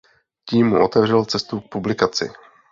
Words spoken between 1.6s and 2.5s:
publikaci.